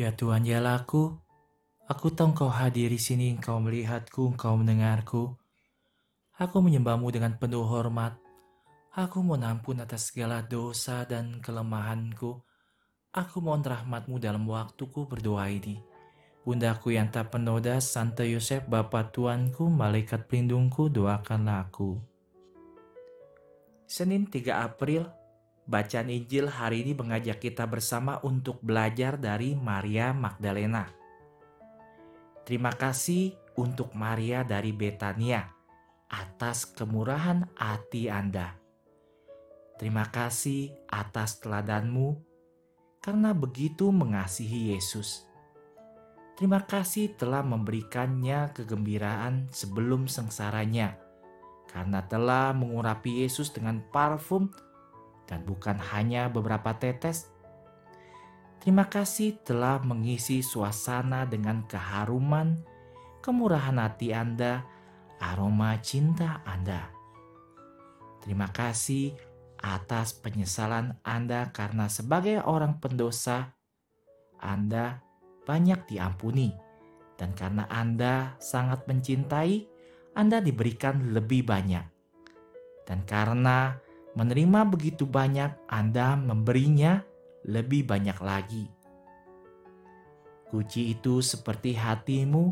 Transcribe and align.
Ya 0.00 0.16
Tuhan 0.16 0.48
Jalaku, 0.48 1.12
aku 1.84 2.08
tahu 2.08 2.32
Engkau 2.32 2.48
hadir 2.48 2.88
di 2.88 2.96
sini, 2.96 3.36
Engkau 3.36 3.60
melihatku, 3.60 4.32
Engkau 4.32 4.56
mendengarku. 4.56 5.36
Aku 6.40 6.64
menyembahmu 6.64 7.12
dengan 7.12 7.36
penuh 7.36 7.68
hormat. 7.68 8.16
Aku 8.96 9.20
mohon 9.20 9.44
ampun 9.44 9.76
atas 9.76 10.08
segala 10.08 10.40
dosa 10.40 11.04
dan 11.04 11.44
kelemahanku. 11.44 12.32
Aku 13.12 13.44
mohon 13.44 13.60
rahmatmu 13.60 14.16
dalam 14.16 14.48
waktuku 14.48 15.04
berdoa 15.04 15.52
ini. 15.52 15.84
Bundaku 16.48 16.96
yang 16.96 17.12
tak 17.12 17.36
penoda, 17.36 17.76
Santo 17.84 18.24
Yosef, 18.24 18.64
Bapa 18.64 19.12
Tuanku, 19.12 19.68
Malaikat 19.68 20.24
Pelindungku, 20.24 20.88
doakanlah 20.88 21.68
aku. 21.68 22.00
Senin 23.84 24.24
3 24.24 24.64
April 24.64 25.19
Bacaan 25.70 26.10
Injil 26.10 26.50
hari 26.50 26.82
ini 26.82 26.98
mengajak 26.98 27.38
kita 27.38 27.62
bersama 27.70 28.18
untuk 28.26 28.58
belajar 28.58 29.14
dari 29.14 29.54
Maria 29.54 30.10
Magdalena. 30.10 30.90
Terima 32.42 32.74
kasih 32.74 33.38
untuk 33.54 33.94
Maria 33.94 34.42
dari 34.42 34.74
Betania 34.74 35.46
atas 36.10 36.66
kemurahan 36.66 37.46
hati 37.54 38.10
Anda. 38.10 38.58
Terima 39.78 40.10
kasih 40.10 40.74
atas 40.90 41.38
teladanmu 41.38 42.18
karena 42.98 43.30
begitu 43.30 43.94
mengasihi 43.94 44.74
Yesus. 44.74 45.22
Terima 46.34 46.66
kasih 46.66 47.14
telah 47.14 47.46
memberikannya 47.46 48.50
kegembiraan 48.58 49.46
sebelum 49.54 50.10
sengsaranya, 50.10 50.98
karena 51.70 52.02
telah 52.10 52.50
mengurapi 52.58 53.22
Yesus 53.22 53.54
dengan 53.54 53.78
parfum 53.94 54.50
dan 55.30 55.46
bukan 55.46 55.78
hanya 55.78 56.26
beberapa 56.26 56.74
tetes. 56.74 57.30
Terima 58.58 58.90
kasih 58.90 59.40
telah 59.46 59.80
mengisi 59.80 60.42
suasana 60.42 61.24
dengan 61.24 61.64
keharuman, 61.64 62.60
kemurahan 63.22 63.78
hati 63.78 64.12
Anda, 64.12 64.66
aroma 65.22 65.78
cinta 65.80 66.42
Anda. 66.42 66.90
Terima 68.20 68.52
kasih 68.52 69.16
atas 69.64 70.12
penyesalan 70.12 70.98
Anda 71.06 71.48
karena 71.54 71.88
sebagai 71.88 72.44
orang 72.44 72.82
pendosa, 72.82 73.56
Anda 74.42 75.00
banyak 75.48 75.88
diampuni. 75.88 76.52
Dan 77.16 77.36
karena 77.36 77.68
Anda 77.68 78.36
sangat 78.40 78.88
mencintai, 78.88 79.68
Anda 80.16 80.40
diberikan 80.40 81.12
lebih 81.12 81.44
banyak. 81.44 81.84
Dan 82.88 83.04
karena 83.04 83.76
menerima 84.14 84.66
begitu 84.66 85.06
banyak, 85.06 85.70
Anda 85.70 86.18
memberinya 86.18 87.02
lebih 87.46 87.86
banyak 87.86 88.18
lagi. 88.20 88.64
Kunci 90.50 90.90
itu 90.90 91.22
seperti 91.22 91.78
hatimu, 91.78 92.50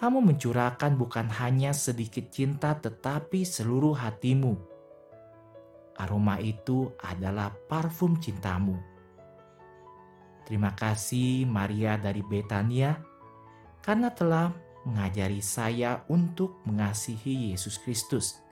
kamu 0.00 0.18
mencurahkan 0.24 0.96
bukan 0.96 1.28
hanya 1.38 1.76
sedikit 1.76 2.32
cinta, 2.32 2.74
tetapi 2.74 3.44
seluruh 3.44 3.92
hatimu. 3.92 4.56
Aroma 6.00 6.40
itu 6.42 6.90
adalah 6.98 7.54
parfum 7.68 8.18
cintamu. 8.18 8.74
Terima 10.48 10.74
kasih, 10.74 11.46
Maria 11.46 11.94
dari 12.00 12.20
Betania, 12.24 12.98
karena 13.84 14.10
telah 14.10 14.50
mengajari 14.84 15.40
saya 15.40 16.04
untuk 16.12 16.60
mengasihi 16.68 17.52
Yesus 17.52 17.80
Kristus 17.80 18.43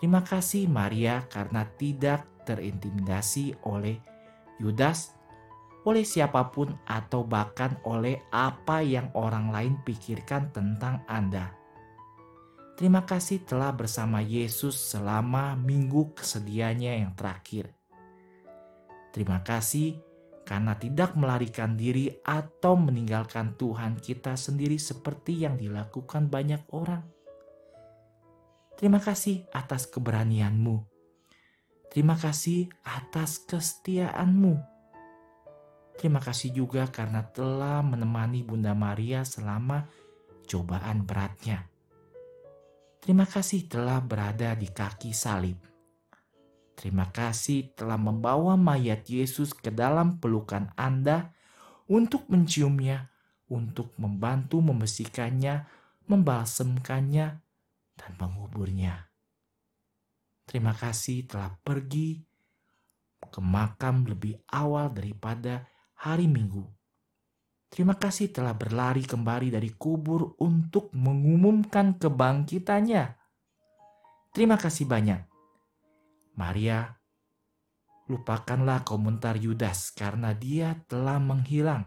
Terima 0.00 0.24
kasih 0.24 0.64
Maria 0.64 1.28
karena 1.28 1.68
tidak 1.76 2.24
terintimidasi 2.48 3.52
oleh 3.68 4.00
Yudas, 4.56 5.12
oleh 5.84 6.08
siapa 6.08 6.48
pun 6.48 6.72
atau 6.88 7.20
bahkan 7.24 7.76
oleh 7.84 8.24
apa 8.32 8.80
yang 8.80 9.12
orang 9.12 9.52
lain 9.52 9.76
pikirkan 9.84 10.56
tentang 10.56 11.04
Anda. 11.04 11.52
Terima 12.80 13.04
kasih 13.04 13.44
telah 13.44 13.76
bersama 13.76 14.24
Yesus 14.24 14.72
selama 14.72 15.52
minggu 15.52 16.16
kesedihannya 16.16 17.04
yang 17.04 17.12
terakhir. 17.12 17.76
Terima 19.12 19.44
kasih 19.44 20.00
karena 20.48 20.80
tidak 20.80 21.12
melarikan 21.12 21.76
diri 21.76 22.08
atau 22.24 22.80
meninggalkan 22.80 23.52
Tuhan 23.60 24.00
kita 24.00 24.32
sendiri 24.32 24.80
seperti 24.80 25.44
yang 25.44 25.60
dilakukan 25.60 26.32
banyak 26.32 26.64
orang. 26.72 27.04
Terima 28.80 28.96
kasih 28.96 29.44
atas 29.52 29.84
keberanianmu. 29.92 30.80
Terima 31.92 32.16
kasih 32.16 32.72
atas 32.80 33.44
kesetiaanmu. 33.44 34.56
Terima 36.00 36.16
kasih 36.16 36.56
juga 36.56 36.88
karena 36.88 37.28
telah 37.28 37.84
menemani 37.84 38.40
Bunda 38.40 38.72
Maria 38.72 39.20
selama 39.20 39.84
cobaan 40.48 41.04
beratnya. 41.04 41.68
Terima 43.04 43.28
kasih 43.28 43.68
telah 43.68 44.00
berada 44.00 44.56
di 44.56 44.72
kaki 44.72 45.12
salib. 45.12 45.60
Terima 46.72 47.12
kasih 47.12 47.76
telah 47.76 48.00
membawa 48.00 48.56
mayat 48.56 49.04
Yesus 49.04 49.52
ke 49.52 49.68
dalam 49.68 50.16
pelukan 50.24 50.72
Anda 50.80 51.36
untuk 51.84 52.32
menciumnya, 52.32 53.12
untuk 53.52 53.92
membantu 54.00 54.64
membersihkannya, 54.64 55.68
membalsemkannya, 56.08 57.49
dan 58.00 58.16
menguburnya. 58.16 59.12
Terima 60.48 60.72
kasih 60.72 61.28
telah 61.28 61.52
pergi 61.60 62.24
ke 63.20 63.38
makam 63.44 64.08
lebih 64.08 64.40
awal 64.48 64.88
daripada 64.88 65.68
hari 66.00 66.24
Minggu. 66.24 66.64
Terima 67.70 67.94
kasih 67.94 68.34
telah 68.34 68.56
berlari 68.56 69.06
kembali 69.06 69.54
dari 69.54 69.70
kubur 69.78 70.34
untuk 70.42 70.90
mengumumkan 70.96 71.94
kebangkitannya. 72.00 73.04
Terima 74.34 74.58
kasih 74.58 74.90
banyak. 74.90 75.22
Maria, 76.34 76.98
lupakanlah 78.10 78.82
komentar 78.82 79.38
Yudas 79.38 79.94
karena 79.94 80.34
dia 80.34 80.82
telah 80.90 81.22
menghilang. 81.22 81.86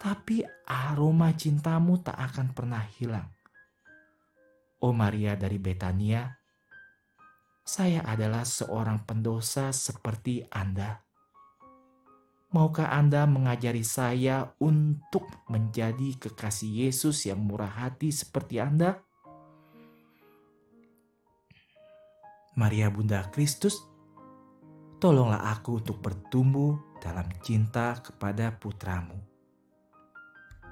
Tapi 0.00 0.40
aroma 0.64 1.36
cintamu 1.36 2.00
tak 2.00 2.16
akan 2.16 2.56
pernah 2.56 2.80
hilang. 2.96 3.28
Oh 4.82 4.90
Maria 4.90 5.38
dari 5.38 5.62
Betania, 5.62 6.26
saya 7.62 8.02
adalah 8.02 8.42
seorang 8.42 9.06
pendosa 9.06 9.70
seperti 9.70 10.42
Anda. 10.50 10.98
Maukah 12.50 12.90
Anda 12.90 13.24
mengajari 13.24 13.86
saya 13.86 14.52
untuk 14.58 15.24
menjadi 15.46 16.18
kekasih 16.18 16.90
Yesus 16.90 17.24
yang 17.30 17.46
murah 17.46 17.70
hati 17.70 18.10
seperti 18.10 18.58
Anda? 18.58 18.98
Maria 22.58 22.92
Bunda 22.92 23.24
Kristus, 23.32 23.80
tolonglah 25.00 25.46
aku 25.48 25.80
untuk 25.80 26.02
bertumbuh 26.04 26.76
dalam 27.00 27.24
cinta 27.40 27.96
kepada 28.02 28.52
putramu. 28.58 29.31